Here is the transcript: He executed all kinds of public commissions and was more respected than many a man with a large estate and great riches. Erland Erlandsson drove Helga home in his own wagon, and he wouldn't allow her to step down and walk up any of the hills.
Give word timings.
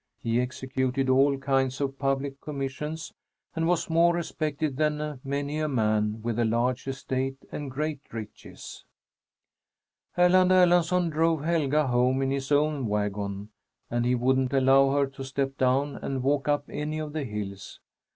He 0.17 0.41
executed 0.41 1.09
all 1.09 1.37
kinds 1.37 1.79
of 1.79 1.99
public 1.99 2.41
commissions 2.41 3.13
and 3.55 3.67
was 3.67 3.87
more 3.87 4.15
respected 4.15 4.77
than 4.77 5.19
many 5.23 5.59
a 5.59 5.67
man 5.67 6.23
with 6.23 6.39
a 6.39 6.43
large 6.43 6.87
estate 6.87 7.37
and 7.51 7.69
great 7.69 7.99
riches. 8.11 8.83
Erland 10.17 10.51
Erlandsson 10.51 11.11
drove 11.11 11.43
Helga 11.43 11.85
home 11.85 12.23
in 12.23 12.31
his 12.31 12.51
own 12.51 12.87
wagon, 12.87 13.49
and 13.91 14.03
he 14.03 14.15
wouldn't 14.15 14.53
allow 14.53 14.89
her 14.89 15.05
to 15.05 15.23
step 15.23 15.55
down 15.59 15.97
and 15.97 16.23
walk 16.23 16.47
up 16.47 16.63
any 16.67 16.97
of 16.97 17.13
the 17.13 17.23
hills. 17.23 17.79